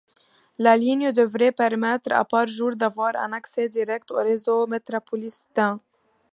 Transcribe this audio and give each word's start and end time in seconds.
La 0.57 0.75
ligne 0.77 1.11
devrait 1.11 1.51
permettre 1.51 2.11
à 2.11 2.25
par 2.25 2.47
jour 2.47 2.75
d'avoir 2.75 3.15
un 3.15 3.33
accès 3.33 3.69
direct 3.69 4.09
au 4.09 4.15
réseau 4.15 4.65
métropolitain. 4.65 5.79